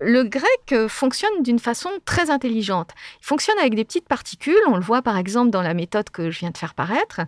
le 0.00 0.24
grec 0.24 0.72
euh, 0.72 0.88
fonctionne 0.88 1.42
d'une 1.42 1.58
façon 1.58 1.88
très 2.04 2.30
intelligente. 2.30 2.90
Il 3.20 3.26
fonctionne 3.26 3.58
avec 3.58 3.74
des 3.74 3.84
petites 3.84 4.06
particules, 4.06 4.60
on 4.66 4.76
le 4.76 4.82
voit 4.82 5.02
par 5.02 5.16
exemple 5.16 5.50
dans 5.50 5.62
la 5.62 5.74
méthode 5.74 6.10
que 6.10 6.30
je 6.30 6.40
viens 6.40 6.50
de 6.50 6.58
faire 6.58 6.74
paraître. 6.74 7.22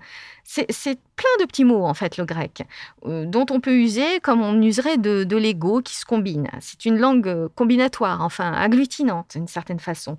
C'est 0.45 0.99
plein 1.17 1.31
de 1.41 1.45
petits 1.45 1.65
mots 1.65 1.85
en 1.85 1.95
fait 1.95 2.17
le 2.17 2.25
grec, 2.25 2.63
euh, 3.07 3.25
dont 3.27 3.47
on 3.51 3.61
peut 3.61 3.75
user 3.75 4.21
comme 4.21 4.43
on 4.43 4.61
userait 4.63 4.99
de, 4.99 5.37
l'ego 5.37 5.81
qui 5.81 5.97
se 5.97 6.05
combine. 6.05 6.49
C'est 6.61 6.85
une 6.85 6.99
langue 6.99 7.29
euh, 7.29 7.49
combinatoire, 7.55 8.23
enfin 8.23 8.53
agglutinante 8.53 9.33
d'une 9.37 9.49
certaine 9.49 9.81
façon. 9.81 10.19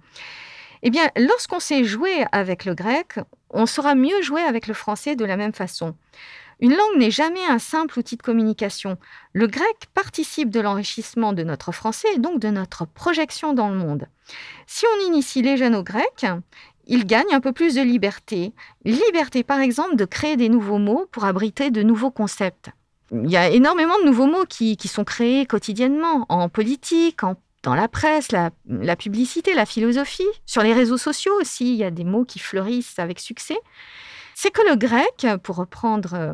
Eh 0.82 0.90
bien, 0.92 1.10
lorsqu'on 1.18 1.60
sait 1.60 1.84
jouer 1.84 2.26
avec 2.32 2.66
le 2.66 2.74
grec, 2.74 3.20
on 3.50 3.66
saura 3.66 3.96
mieux 3.96 4.22
jouer 4.22 4.42
avec 4.42 4.68
le 4.68 4.74
français 4.74 5.16
de 5.16 5.26
la 5.26 5.36
même 5.36 5.54
façon. 5.54 5.94
Une 6.62 6.76
langue 6.76 6.98
n'est 6.98 7.12
jamais 7.12 7.46
un 7.46 7.60
simple 7.60 8.00
outil 8.00 8.18
de 8.18 8.22
communication. 8.22 8.98
Le 9.34 9.48
grec 9.48 9.88
participe 9.94 10.50
de 10.50 10.60
l'enrichissement 10.60 11.32
de 11.32 11.44
notre 11.44 11.72
français 11.72 12.10
et 12.16 12.20
donc 12.20 12.40
de 12.40 12.50
notre 12.50 12.86
projection 12.86 13.54
dans 13.54 13.70
le 13.70 13.78
monde. 13.78 14.08
Si 14.68 14.86
on 14.86 15.08
initie 15.08 15.42
les 15.42 15.56
jeunes 15.56 15.76
au 15.76 15.84
grec, 15.84 16.26
ils 16.86 17.06
gagnent 17.06 17.34
un 17.34 17.40
peu 17.40 17.54
plus 17.54 17.76
de 17.76 17.82
liberté. 17.82 18.52
Liberté, 18.84 19.44
par 19.44 19.60
exemple, 19.60 19.96
de 19.96 20.06
créer 20.06 20.36
des 20.36 20.50
nouveaux 20.50 20.80
mots 20.80 21.08
pour 21.12 21.24
abriter 21.24 21.72
de 21.72 21.82
nouveaux 21.82 22.12
concepts. 22.12 22.72
Il 23.12 23.32
y 23.32 23.38
a 23.38 23.50
énormément 23.50 23.98
de 24.00 24.06
nouveaux 24.06 24.28
mots 24.28 24.46
qui, 24.48 24.78
sont 24.88 25.06
créés 25.06 25.46
quotidiennement, 25.46 26.26
en 26.30 26.50
politique, 26.50 27.22
dans 27.64 27.74
la 27.74 27.88
presse, 27.88 28.32
la, 28.32 28.52
la, 28.68 28.96
publicité, 28.96 29.54
la 29.54 29.66
philosophie. 29.66 30.28
Sur 30.46 30.62
les 30.62 30.74
réseaux 30.74 30.98
sociaux 30.98 31.34
aussi, 31.40 31.74
il 31.74 31.78
y 31.78 31.84
a 31.84 31.92
des 31.92 32.04
mots 32.04 32.26
qui 32.26 32.40
fleurissent 32.40 33.00
avec 33.00 33.20
succès 33.20 33.58
c'est 34.42 34.52
que 34.52 34.62
le 34.62 34.78
grec, 34.78 35.28
pour 35.44 35.58
reprendre 35.58 36.14
euh, 36.14 36.34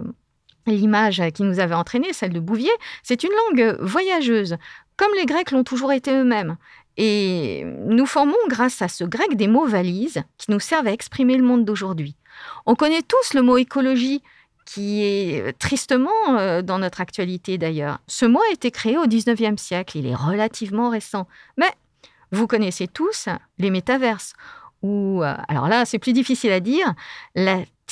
l'image 0.67 1.24
qui 1.33 1.41
nous 1.41 1.59
avait 1.59 1.74
entraîné, 1.74 2.13
celle 2.13 2.33
de 2.33 2.39
Bouvier, 2.39 2.69
c'est 3.01 3.24
une 3.24 3.31
langue 3.31 3.77
voyageuse, 3.81 4.57
comme 4.95 5.09
les 5.17 5.25
Grecs 5.25 5.50
l'ont 5.50 5.63
toujours 5.63 5.91
été 5.91 6.12
eux-mêmes. 6.12 6.55
Et 6.97 7.65
nous 7.88 8.05
formons, 8.05 8.38
grâce 8.47 8.83
à 8.83 8.89
ce 8.89 9.05
grec, 9.05 9.35
des 9.35 9.47
mots 9.47 9.65
valises 9.65 10.21
qui 10.38 10.51
nous 10.51 10.59
servent 10.59 10.85
à 10.85 10.91
exprimer 10.91 11.35
le 11.35 11.43
monde 11.43 11.65
d'aujourd'hui. 11.65 12.15
On 12.67 12.75
connaît 12.75 13.01
tous 13.01 13.33
le 13.33 13.41
mot 13.41 13.57
écologie 13.57 14.21
qui 14.67 15.01
est 15.03 15.57
tristement 15.57 16.62
dans 16.62 16.77
notre 16.77 17.01
actualité 17.01 17.57
d'ailleurs. 17.57 17.97
Ce 18.05 18.27
mot 18.27 18.39
a 18.39 18.53
été 18.53 18.69
créé 18.69 19.00
au 19.00 19.07
19e 19.07 19.57
siècle, 19.57 19.97
il 19.97 20.05
est 20.05 20.15
relativement 20.15 20.91
récent. 20.91 21.27
Mais 21.57 21.71
vous 22.31 22.45
connaissez 22.45 22.88
tous 22.88 23.29
les 23.57 23.71
métaverses, 23.71 24.33
ou, 24.83 25.24
alors 25.24 25.67
là, 25.67 25.85
c'est 25.85 25.97
plus 25.97 26.13
difficile 26.13 26.51
à 26.51 26.59
dire, 26.59 26.93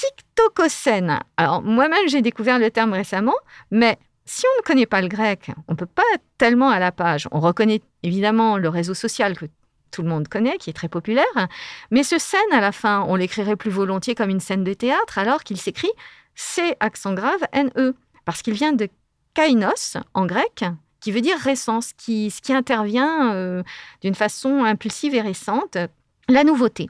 TikTokocène. 0.03 1.19
Alors 1.37 1.61
moi-même, 1.61 2.07
j'ai 2.07 2.21
découvert 2.21 2.59
le 2.59 2.71
terme 2.71 2.93
récemment, 2.93 3.35
mais 3.71 3.97
si 4.25 4.45
on 4.45 4.61
ne 4.61 4.65
connaît 4.65 4.85
pas 4.85 5.01
le 5.01 5.07
grec, 5.07 5.51
on 5.67 5.73
ne 5.73 5.77
peut 5.77 5.85
pas 5.85 6.03
être 6.13 6.23
tellement 6.37 6.69
à 6.69 6.79
la 6.79 6.91
page. 6.91 7.27
On 7.31 7.39
reconnaît 7.39 7.81
évidemment 8.03 8.57
le 8.57 8.69
réseau 8.69 8.93
social 8.93 9.37
que 9.37 9.45
tout 9.91 10.01
le 10.01 10.09
monde 10.09 10.27
connaît, 10.27 10.57
qui 10.57 10.69
est 10.69 10.73
très 10.73 10.87
populaire, 10.87 11.47
mais 11.91 12.03
ce 12.03 12.17
scène 12.17 12.41
à 12.51 12.59
la 12.59 12.71
fin, 12.71 13.05
on 13.07 13.15
l'écrirait 13.15 13.55
plus 13.55 13.69
volontiers 13.69 14.15
comme 14.15 14.31
une 14.31 14.39
scène 14.39 14.63
de 14.63 14.73
théâtre, 14.73 15.19
alors 15.19 15.43
qu'il 15.43 15.57
s'écrit 15.57 15.91
C 16.33 16.75
accent 16.79 17.13
grave 17.13 17.41
N-E, 17.51 17.93
parce 18.25 18.41
qu'il 18.41 18.55
vient 18.55 18.73
de 18.73 18.89
kainos 19.35 19.97
en 20.15 20.25
grec, 20.25 20.65
qui 20.99 21.11
veut 21.11 21.21
dire 21.21 21.37
récent, 21.37 21.81
ce 21.81 21.93
qui, 21.95 22.31
ce 22.31 22.41
qui 22.41 22.53
intervient 22.53 23.33
euh, 23.33 23.61
d'une 24.01 24.15
façon 24.15 24.63
impulsive 24.63 25.13
et 25.13 25.21
récente, 25.21 25.77
la 26.27 26.43
nouveauté. 26.43 26.89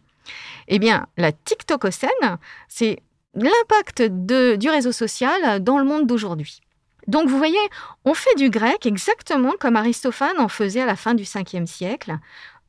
Eh 0.67 0.79
bien, 0.79 1.07
la 1.17 1.31
TikTokocène, 1.31 2.37
c'est 2.67 2.99
l'impact 3.35 4.01
du 4.01 4.69
réseau 4.69 4.91
social 4.91 5.63
dans 5.63 5.77
le 5.77 5.85
monde 5.85 6.07
d'aujourd'hui. 6.07 6.61
Donc 7.07 7.27
vous 7.27 7.37
voyez, 7.37 7.57
on 8.05 8.13
fait 8.13 8.35
du 8.35 8.49
grec 8.49 8.85
exactement 8.85 9.53
comme 9.59 9.75
Aristophane 9.75 10.39
en 10.39 10.47
faisait 10.47 10.81
à 10.81 10.85
la 10.85 10.95
fin 10.95 11.13
du 11.13 11.23
5e 11.23 11.65
siècle. 11.65 12.17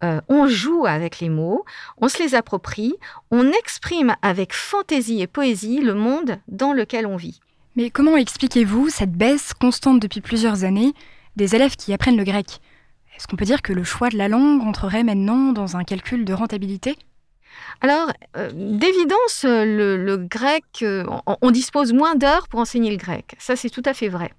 Euh, 0.03 0.21
on 0.29 0.49
joue 0.49 0.87
avec 0.87 1.21
les 1.21 1.29
mots, 1.29 1.65
on 1.99 2.09
se 2.09 2.23
les 2.23 2.35
approprie, 2.35 2.95
on 3.31 3.51
exprime 3.53 4.17
avec 4.23 4.53
fantaisie 4.53 5.23
et 5.23 5.27
poésie 5.27 5.81
le 5.81 5.95
monde 5.95 6.39
dans 6.49 6.73
lequel 6.73 7.07
on 7.07 7.17
vit. 7.17 7.41
Mais 7.77 7.91
comment 7.91 8.17
expliquez-vous 8.17 8.89
cette 8.89 9.13
baisse 9.13 9.55
constante 9.55 10.01
depuis 10.01 10.21
plusieurs 10.21 10.65
années 10.65 10.95
des 11.37 11.55
élèves 11.55 11.77
qui 11.77 11.93
apprennent 11.93 12.17
le 12.17 12.25
grec? 12.25 12.61
Est-ce 13.17 13.29
qu'on 13.29 13.37
peut 13.37 13.45
dire 13.45 13.63
que 13.63 13.73
le 13.73 13.85
choix 13.85 14.11
de 14.11 14.19
la 14.19 14.29
langue 14.29 14.63
entrerait 14.63 15.05
maintenant 15.05 15.53
dans 15.53 15.77
un 15.77 15.85
calcul 15.85 16.25
de 16.25 16.33
rentabilité? 16.33 16.97
Alors, 17.81 18.13
euh, 18.37 18.51
d'évidence, 18.53 19.45
le, 19.45 20.17
grec, 20.17 20.65
euh, 20.83 21.05
on, 21.43 21.51
dispose 21.51 21.93
moins 21.93 22.15
d'heures 22.15 22.49
pour 22.49 22.61
enseigner 22.61 22.91
le 22.91 22.97
grec. 22.97 23.35
Ça, 23.39 23.57
c'est 23.57 23.71
tout 23.71 23.83
à 23.85 23.95
fait 23.95 24.09
vrai. 24.09 24.33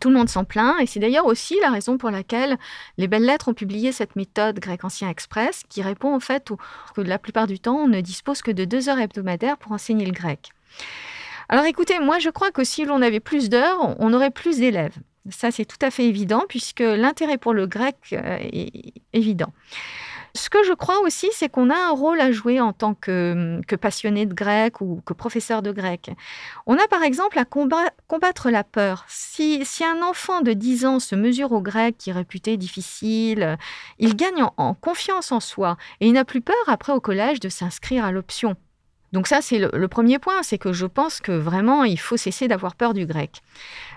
Tout 0.00 0.08
le 0.08 0.16
monde 0.16 0.30
s'en 0.30 0.44
plaint, 0.44 0.80
et 0.80 0.86
c'est 0.86 1.00
d'ailleurs 1.00 1.26
aussi 1.26 1.58
la 1.60 1.70
raison 1.70 1.98
pour 1.98 2.10
laquelle 2.10 2.56
les 2.96 3.08
belles 3.08 3.26
lettres 3.26 3.48
ont 3.48 3.54
publié 3.54 3.92
cette 3.92 4.16
méthode 4.16 4.58
grec 4.58 4.84
ancien 4.84 5.10
express, 5.10 5.64
qui 5.68 5.82
répond 5.82 6.14
en 6.14 6.20
fait 6.20 6.50
que 6.94 7.02
la 7.02 7.18
plupart 7.18 7.46
du 7.46 7.60
temps, 7.60 7.76
on 7.76 7.88
ne 7.88 8.00
dispose 8.00 8.40
que 8.40 8.50
de 8.50 8.64
deux 8.64 8.88
heures 8.88 8.98
hebdomadaires 8.98 9.58
pour 9.58 9.72
enseigner 9.72 10.06
le 10.06 10.12
grec. 10.12 10.48
Alors 11.50 11.66
écoutez, 11.66 11.98
moi 12.00 12.18
je 12.20 12.30
crois 12.30 12.50
que 12.50 12.64
si 12.64 12.86
l'on 12.86 13.02
avait 13.02 13.20
plus 13.20 13.50
d'heures, 13.50 13.94
on 13.98 14.14
aurait 14.14 14.30
plus 14.30 14.56
d'élèves. 14.58 14.96
Ça, 15.30 15.50
c'est 15.50 15.64
tout 15.64 15.76
à 15.82 15.90
fait 15.90 16.04
évident, 16.06 16.44
puisque 16.48 16.80
l'intérêt 16.80 17.38
pour 17.38 17.52
le 17.52 17.66
grec 17.66 17.96
euh, 18.12 18.38
est 18.40 18.94
évident. 19.12 19.52
Ce 20.34 20.48
que 20.48 20.62
je 20.64 20.72
crois 20.72 21.00
aussi, 21.00 21.28
c'est 21.32 21.50
qu'on 21.50 21.68
a 21.68 21.76
un 21.76 21.90
rôle 21.90 22.20
à 22.20 22.32
jouer 22.32 22.60
en 22.60 22.72
tant 22.72 22.94
que, 22.94 23.60
passionné 23.80 24.24
de 24.24 24.32
grec 24.32 24.80
ou 24.80 25.02
que 25.04 25.12
professeur 25.12 25.60
de 25.60 25.72
grec. 25.72 26.10
On 26.66 26.76
a 26.76 26.88
par 26.88 27.02
exemple 27.02 27.38
à 27.38 27.44
combattre 27.44 28.50
la 28.50 28.64
peur. 28.64 29.04
Si, 29.08 29.62
un 29.84 30.02
enfant 30.02 30.40
de 30.40 30.52
10 30.52 30.86
ans 30.86 31.00
se 31.00 31.14
mesure 31.14 31.52
au 31.52 31.60
grec 31.60 31.96
qui 31.98 32.10
est 32.10 32.14
réputé 32.14 32.56
difficile, 32.56 33.58
il 33.98 34.16
gagne 34.16 34.44
en 34.56 34.74
confiance 34.74 35.32
en 35.32 35.40
soi 35.40 35.76
et 36.00 36.06
il 36.06 36.12
n'a 36.12 36.24
plus 36.24 36.40
peur 36.40 36.56
après 36.66 36.92
au 36.92 37.00
collège 37.00 37.40
de 37.40 37.48
s'inscrire 37.48 38.04
à 38.04 38.12
l'option. 38.12 38.56
Donc 39.12 39.26
ça, 39.26 39.42
c'est 39.42 39.58
le, 39.58 39.88
premier 39.88 40.18
point, 40.18 40.42
c'est 40.42 40.56
que 40.56 40.72
je 40.72 40.86
pense 40.86 41.20
que 41.20 41.32
vraiment, 41.32 41.84
il 41.84 41.98
faut 42.00 42.16
cesser 42.16 42.48
d'avoir 42.48 42.74
peur 42.74 42.94
du 42.94 43.04
grec. 43.04 43.42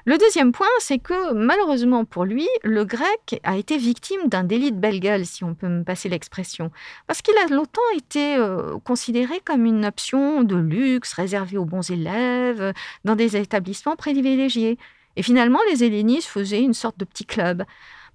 Le 0.05 0.17
deuxième 0.17 0.51
point, 0.51 0.67
c'est 0.79 1.00
que 1.00 1.34
malheureusement 1.34 2.03
pour 2.03 2.25
lui, 2.25 2.48
le 2.63 2.84
grec 2.84 3.39
a 3.43 3.55
été 3.55 3.77
victime 3.77 4.27
d'un 4.27 4.43
délit 4.43 4.74
de 4.74 4.77
belle 4.77 5.00
gueule, 5.00 5.25
si 5.25 5.45
on 5.45 5.55
peut 5.55 5.69
me 5.69 5.84
passer 5.84 6.10
l'expression, 6.10 6.69
parce 7.07 7.22
qu'il 7.22 7.38
a 7.38 7.48
longtemps 7.48 7.81
été 7.95 8.36
euh, 8.36 8.77
considéré 8.84 9.39
comme 9.45 9.65
une 9.65 9.86
option 9.86 10.43
de 10.43 10.57
luxe 10.57 11.13
réservée 11.13 11.57
aux 11.57 11.65
bons 11.65 11.89
élèves, 11.89 12.74
dans 13.05 13.15
des 13.15 13.38
établissements 13.38 13.95
privilégiés. 13.95 14.77
Et 15.15 15.24
finalement, 15.24 15.60
les 15.72 15.84
hellénistes 15.84 16.27
faisaient 16.27 16.62
une 16.62 16.74
sorte 16.74 16.98
de 16.98 17.05
petit 17.05 17.25
club. 17.25 17.63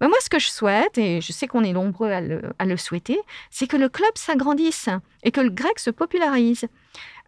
Moi, 0.01 0.17
ce 0.21 0.31
que 0.31 0.39
je 0.39 0.51
souhaite, 0.51 0.97
et 0.97 1.21
je 1.21 1.33
sais 1.33 1.47
qu'on 1.47 1.63
est 1.63 1.75
nombreux 1.75 2.11
à 2.11 2.21
le, 2.65 2.77
souhaiter, 2.77 3.21
c'est 3.51 3.67
que 3.67 3.77
le 3.77 3.89
club 3.89 4.11
s'agrandisse 4.15 4.89
et 5.23 5.31
que 5.31 5.43
le 5.43 5.51
grec 5.51 5.79
se 5.79 5.91
popularise. 5.91 6.67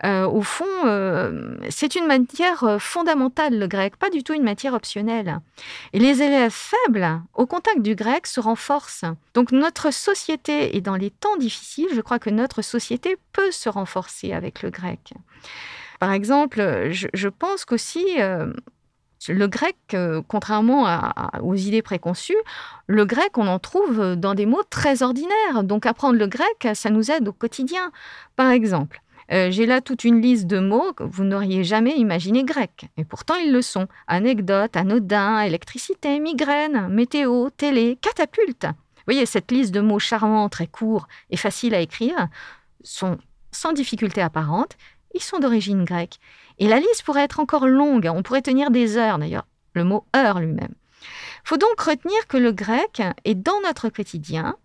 Euh, 0.05 0.27
au 0.27 0.43
fond, 0.43 0.65
euh, 0.87 1.55
c'est 1.69 1.95
une 1.95 2.07
matière 2.07 2.65
euh, 2.65 2.79
fondamentale, 2.79 3.59
le 3.59 3.69
grec, 3.69 3.97
pas 3.97 4.11
du 4.11 4.25
tout 4.25 4.33
une 4.33 4.43
matière 4.43 4.75
optionnelle. 4.75 5.39
Et 5.93 5.99
les 5.99 6.23
élèves 6.23 6.51
faibles, 6.51 7.21
au 7.35 7.47
contact 7.47 7.83
du 7.83 7.95
grec, 7.95 8.27
se 8.27 8.41
renforcent. 8.41 9.05
Donc 9.35 9.53
notre 9.53 9.93
société, 9.93 10.77
et 10.77 10.81
dans 10.81 10.97
les 10.97 11.11
temps 11.11 11.37
difficiles, 11.37 11.89
je 11.95 12.01
crois 12.01 12.19
que 12.19 12.31
notre 12.31 12.63
société 12.63 13.17
peut 13.33 13.53
se 13.53 13.69
renforcer 13.69 14.33
avec 14.33 14.63
le 14.63 14.71
grec. 14.71 15.13
Par 16.01 16.13
exemple, 16.13 16.89
je, 16.91 17.29
pense 17.29 17.65
qu'aussi, 17.65 18.05
le 19.29 19.47
grec, 19.47 19.77
euh, 19.95 20.23
contrairement 20.27 20.87
aux 21.43 21.55
idées 21.55 21.83
préconçues, 21.83 22.37
le 22.87 23.05
grec, 23.05 23.37
on 23.37 23.47
en 23.47 23.59
trouve 23.59 24.17
dans 24.17 24.35
des 24.35 24.47
mots 24.47 24.63
très 24.69 25.03
ordinaires. 25.03 25.65
Donc 25.65 25.87
apprendre 25.87 26.19
le 26.19 26.27
grec, 26.27 26.69
ça 26.75 26.91
nous 26.91 27.11
aide 27.11 27.29
au 27.29 27.33
quotidien. 27.33 27.93
Par 28.37 28.51
exemple, 28.51 29.03
euh, 29.33 29.51
j'ai 29.51 29.67
là 29.67 29.81
toute 29.81 30.05
une 30.05 30.21
liste 30.21 30.47
de 30.47 30.59
mots 30.59 30.93
que 30.93 31.05
vous 31.05 31.25
n'auriez 31.25 31.65
jamais 31.65 31.97
imaginé 31.97 32.45
grecs. 32.45 32.87
Et 32.97 33.05
pourtant, 33.05 33.37
ils 33.37 33.53
le 33.53 33.63
sont. 33.63 33.87
Anecdote, 34.07 34.77
anodin, 34.77 35.41
électricité, 35.41 36.21
migraine, 36.21 36.89
météo, 36.89 37.49
télé, 37.51 37.99
catapulte. 38.01 38.65
Vous 38.65 39.07
voyez, 39.07 39.27
cette 39.27 39.51
liste 39.51 39.73
de 39.73 39.81
mots 39.81 39.99
charmants, 39.99 40.49
très 40.49 40.67
courts 40.67 41.09
et 41.31 41.37
faciles 41.37 41.75
à 41.75 41.81
écrire 41.81 42.29
sont 42.83 43.19
sans 43.51 43.73
difficulté 43.73 44.21
apparente. 44.21 44.77
Ils 45.15 45.23
sont 45.23 45.39
d'origine 45.39 45.85
grecque. 45.85 46.19
Et 46.59 46.69
la 46.69 46.79
liste 46.79 47.03
pourrait 47.05 47.25
être 47.25 47.41
encore 47.41 47.67
longue, 47.67 48.11
on 48.13 48.23
pourrait 48.23 48.43
tenir 48.43 48.71
des 48.71 48.97
heures 48.97 49.19
d'ailleurs, 49.19 49.47
le 49.75 49.85
mot 49.85 50.05
heure 50.15 50.41
lui-même. 50.41 50.75
Faut 51.45 51.57
donc 51.57 51.81
retenir 51.81 52.27
que 52.29 52.37
le 52.37 52.53
grec 52.53 53.03
est 53.25 53.35
dans 53.35 53.61
notre 53.65 53.89
quotidien 53.89 54.57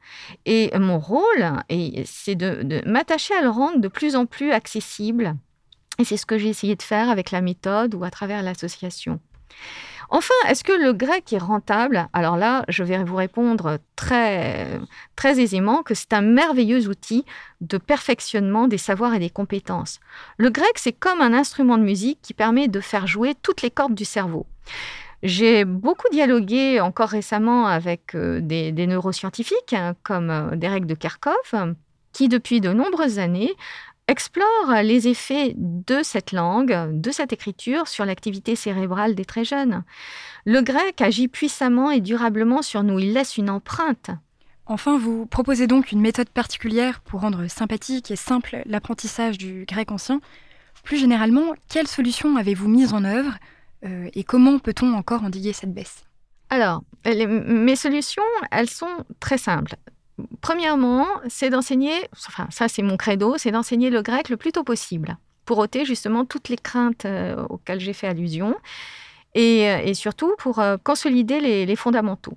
et 0.46 0.72
mon 0.77 1.00
rôle, 1.00 1.63
c'est 2.06 2.36
de, 2.36 2.82
m'attacher 2.88 3.34
à 3.34 3.42
le 3.42 3.50
rendre 3.50 3.80
de 3.80 3.88
plus 3.88 4.16
en 4.16 4.25
plus 4.25 4.51
accessible. 4.51 5.36
Et 6.00 6.04
c'est 6.04 6.18
ce 6.18 6.27
que 6.27 6.38
j'ai 6.38 6.50
essayé 6.50 6.75
de 6.75 6.84
faire 6.84 7.10
avec 7.10 7.32
la 7.32 7.42
méthode 7.42 7.96
ou 7.96 8.04
à 8.04 8.12
travers 8.12 8.44
l'association. 8.44 9.20
Enfin, 10.10 10.34
est-ce 10.48 10.64
que 10.64 10.72
le 10.72 10.94
grec 10.94 11.34
est 11.34 11.38
rentable? 11.38 12.08
Alors 12.14 12.38
là, 12.38 12.64
je 12.70 12.84
vais 12.84 13.04
vous 13.04 13.16
répondre 13.16 13.80
très, 13.96 14.80
très 15.16 15.40
aisément 15.40 15.84
que 15.84 15.94
c'est 15.94 16.14
un 16.14 16.22
merveilleux 16.22 16.88
outil 16.88 17.26
de 17.62 17.78
perfectionnement 17.78 18.68
des 18.68 18.78
savoirs 18.78 19.14
et 19.14 19.20
des 19.20 19.30
compétences. 19.30 20.00
Le 20.38 20.50
grec, 20.50 20.72
c'est 20.76 20.94
comme 20.94 21.22
un 21.22 21.34
instrument 21.34 21.78
de 21.78 21.84
musique 21.84 22.20
qui 22.22 22.34
permet 22.34 22.68
de 22.68 22.80
faire 22.80 23.08
jouer 23.08 23.36
toutes 23.42 23.62
les 23.62 23.72
cordes 23.72 23.96
du 23.96 24.06
cerveau. 24.06 24.46
J'ai 25.24 25.66
beaucoup 25.66 26.08
dialogué 26.12 26.80
encore 26.80 27.10
récemment 27.10 27.66
avec 27.66 28.14
euh, 28.14 28.40
des, 28.40 28.72
neuroscientifiques 28.72 29.74
hein, 29.74 29.96
comme 30.04 30.30
euh, 30.30 30.56
Derek 30.56 30.86
de 30.86 30.94
Kerkhoff, 30.94 31.56
qui 32.14 32.30
depuis 32.30 32.62
de 32.62 32.72
nombreuses 32.72 33.18
années 33.18 33.54
explore 34.08 34.82
les 34.84 35.08
effets 35.08 35.54
de 35.56 36.02
cette 36.04 36.32
langue, 36.32 37.00
de 37.00 37.12
cette 37.12 37.34
écriture 37.34 37.88
sur 37.88 38.06
l'activité 38.06 38.56
cérébrale 38.56 39.16
des 39.16 39.26
très 39.26 39.44
jeunes. 39.44 39.84
Le 40.46 40.62
grec 40.62 41.02
agit 41.02 41.28
puissamment 41.28 41.92
et 41.92 42.00
durablement 42.00 42.62
sur 42.62 42.84
nous, 42.84 43.00
il 43.00 43.14
laisse 43.14 43.38
une 43.38 43.50
empreinte. 43.50 44.12
Enfin, 44.66 44.98
vous 44.98 45.26
proposez 45.26 45.68
donc 45.68 45.92
une 45.92 46.02
méthode 46.02 46.30
particulière 46.30 47.00
pour 47.02 47.22
rendre 47.22 47.48
sympathique 47.48 48.12
et 48.12 48.16
simple 48.16 48.64
l'apprentissage 48.66 49.38
du 49.38 49.66
grec 49.66 49.92
ancien. 49.92 50.20
Plus 50.84 50.98
généralement, 50.98 51.54
quelles 51.70 51.88
solutions 51.88 52.36
avez-vous 52.36 52.68
mises 52.68 52.94
en 52.94 53.04
œuvre 53.04 53.34
euh, 53.86 54.10
et 54.14 54.24
comment 54.24 54.60
peut-on 54.60 54.94
encore 54.94 55.24
endiguer 55.24 55.54
cette 55.54 55.74
baisse? 55.74 56.04
Alors, 56.50 56.84
mes 57.06 57.76
solutions, 57.76 58.24
elles 58.52 58.70
sont 58.70 59.06
très 59.20 59.38
simples. 59.38 59.76
Premièrement, 60.42 61.06
c'est 61.28 61.50
d'enseigner, 61.50 61.94
enfin 62.28 62.48
ça 62.50 62.68
c'est 62.68 62.82
mon 62.82 62.98
credo, 62.98 63.38
c'est 63.38 63.52
d'enseigner 63.52 63.90
le 63.90 64.02
grec 64.02 64.30
le 64.30 64.38
plus 64.38 64.52
tôt 64.52 64.64
possible, 64.64 65.18
pour 65.46 65.60
ôter 65.60 65.86
justement 65.86 66.26
toutes 66.26 66.50
les 66.50 66.58
craintes 66.58 67.06
euh, 67.06 67.46
auxquelles 67.50 67.80
j'ai 67.80 67.94
fait 67.94 68.08
allusion, 68.08 68.56
et, 69.36 69.70
euh, 69.70 69.94
surtout 69.94 70.34
pour 70.40 70.60
euh, 70.60 70.78
consolider 70.84 71.40
les, 71.40 71.76
fondamentaux. 71.76 72.36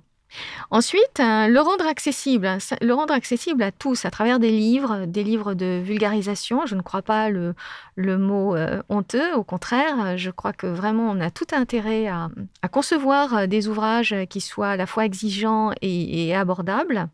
Ensuite, 0.69 1.19
le 1.19 1.59
rendre 1.59 1.85
accessible, 1.87 2.47
le 2.81 2.93
rendre 2.93 3.13
accessible 3.13 3.63
à 3.63 3.71
tous 3.71 4.05
à 4.05 4.11
travers 4.11 4.39
des 4.39 4.51
livres, 4.51 5.05
des 5.05 5.25
livres 5.25 5.55
de 5.55 5.81
vulgarisation. 5.83 6.65
Je 6.65 6.75
ne 6.75 6.81
crois 6.81 7.01
pas 7.01 7.29
le, 7.29 7.53
mot 7.97 8.55
honteux, 8.87 9.35
au 9.35 9.43
contraire, 9.43 10.17
je 10.17 10.29
crois 10.29 10.53
que 10.53 10.67
vraiment 10.67 11.09
on 11.09 11.19
a 11.19 11.31
tout 11.31 11.47
intérêt 11.51 12.07
à, 12.07 12.29
concevoir 12.71 13.49
des 13.49 13.67
ouvrages 13.67 14.15
qui 14.29 14.39
soient 14.39 14.69
à 14.69 14.77
la 14.77 14.85
fois 14.85 15.03
exigeants 15.03 15.73
et 15.81 16.33
abordables. 16.33 17.09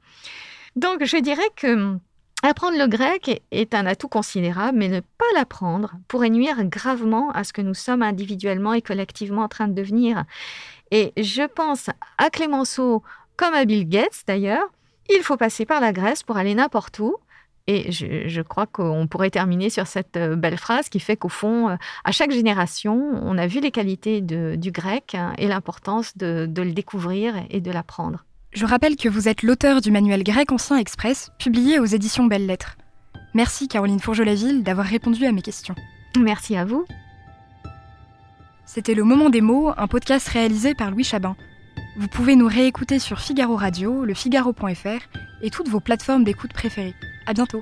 Donc, 0.78 1.04
je 1.04 1.18
dirais 1.18 1.50
que 1.56 1.98
Apprendre 2.44 2.78
le 2.78 2.88
grec 2.88 3.42
est 3.50 3.74
un 3.74 3.88
atout 3.88 4.10
considérable, 4.10 4.78
mais 4.78 4.90
ne 4.90 5.00
pas 5.00 5.26
l'apprendre 5.34 5.96
pourrait 6.08 6.30
nuire 6.30 6.64
gravement 6.66 7.32
à 7.32 7.44
ce 7.44 7.52
que 7.52 7.64
nous 7.64 7.74
sommes 7.74 8.04
individuellement 8.04 8.74
et 8.74 8.84
collectivement 8.84 9.42
en 9.42 9.48
train 9.48 9.68
de 9.68 9.74
devenir. 9.74 10.24
Et 10.92 11.14
je 11.18 11.48
pense 11.48 11.90
à 12.20 12.30
Clémenceau 12.30 13.02
comme 13.38 13.56
à 13.56 13.66
Bill 13.66 13.90
Gates 13.90 14.24
d'ailleurs. 14.28 14.70
Il 15.10 15.24
faut 15.24 15.36
passer 15.36 15.66
par 15.66 15.82
la 15.82 15.92
Grèce 15.92 16.22
pour 16.22 16.38
aller 16.38 16.54
n'importe 16.54 17.00
où. 17.00 17.16
Et 17.66 17.92
je, 17.92 18.42
crois 18.42 18.68
qu'on 18.68 19.08
pourrait 19.08 19.32
terminer 19.32 19.70
sur 19.70 19.88
cette 19.88 20.16
euh, 20.16 20.38
belle 20.38 20.58
phrase 20.58 20.88
qui 20.88 21.02
fait 21.02 21.18
qu'au 21.18 21.28
fond, 21.28 21.68
euh, 21.68 21.76
à 22.06 22.14
chaque 22.14 22.32
génération, 22.32 23.12
on 23.22 23.38
a 23.38 23.46
vu 23.46 23.60
les 23.60 23.72
qualités 23.72 24.22
du 24.22 24.72
grec 24.72 25.16
hein, 25.16 25.34
et 25.38 25.48
l'importance 25.48 26.16
de 26.16 26.48
le 26.56 26.72
découvrir 26.72 27.36
et 27.50 27.60
de 27.60 27.72
l'apprendre. 27.72 28.24
Je 28.52 28.66
rappelle 28.66 28.96
que 28.96 29.10
vous 29.10 29.28
êtes 29.28 29.44
l'auteur 29.44 29.82
du 29.82 29.92
manuel 29.92 30.24
grec 30.24 30.52
ancien 30.52 30.78
express, 30.78 31.32
publié 31.38 31.80
aux 31.80 31.86
éditions 31.86 32.26
Belles 32.26 32.46
Lettres. 32.46 32.78
Merci 33.34 33.68
Caroline 33.68 34.00
Fourgeau-Laville 34.00 34.64
d'avoir 34.64 34.88
répondu 34.88 35.26
à 35.26 35.32
mes 35.32 35.42
questions. 35.42 35.76
Merci 36.18 36.56
à 36.56 36.66
vous. 36.66 36.86
C'était 38.66 38.96
Le 38.96 39.04
Moment 39.04 39.30
des 39.30 39.42
mots, 39.42 39.72
un 39.78 39.88
podcast 39.88 40.28
réalisé 40.28 40.74
par 40.74 40.92
Louis 40.92 41.04
Chabin. 41.04 41.36
Vous 41.98 42.08
pouvez 42.08 42.36
nous 42.36 42.48
réécouter 42.48 43.00
sur 43.00 43.20
Figaro 43.20 43.56
Radio, 43.56 44.06
le 44.06 44.14
Figaro.fr 44.14 45.08
et 45.42 45.50
toutes 45.50 45.70
vos 45.70 45.80
plateformes 45.80 46.24
d'écoute 46.24 46.54
préférées. 46.54 46.96
À 47.26 47.34
bientôt. 47.34 47.62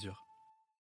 mesure. 0.01 0.30